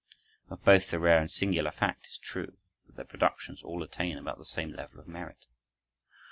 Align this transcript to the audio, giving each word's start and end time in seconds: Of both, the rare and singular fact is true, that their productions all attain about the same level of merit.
Of 0.49 0.63
both, 0.65 0.89
the 0.89 0.97
rare 0.97 1.21
and 1.21 1.29
singular 1.29 1.69
fact 1.69 2.07
is 2.07 2.17
true, 2.17 2.57
that 2.87 2.95
their 2.95 3.05
productions 3.05 3.61
all 3.61 3.83
attain 3.83 4.17
about 4.17 4.39
the 4.39 4.45
same 4.45 4.71
level 4.71 4.99
of 4.99 5.07
merit. 5.07 5.45